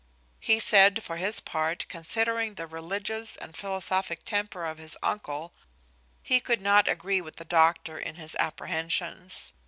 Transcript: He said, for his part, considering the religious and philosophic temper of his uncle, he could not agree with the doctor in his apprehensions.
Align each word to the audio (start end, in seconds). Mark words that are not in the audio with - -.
He 0.39 0.59
said, 0.59 1.03
for 1.03 1.17
his 1.17 1.39
part, 1.39 1.85
considering 1.87 2.55
the 2.55 2.65
religious 2.65 3.37
and 3.37 3.55
philosophic 3.55 4.23
temper 4.23 4.65
of 4.65 4.79
his 4.79 4.97
uncle, 5.03 5.53
he 6.23 6.39
could 6.39 6.59
not 6.59 6.87
agree 6.87 7.21
with 7.21 7.35
the 7.35 7.45
doctor 7.45 7.99
in 7.99 8.15
his 8.15 8.33
apprehensions. 8.37 9.53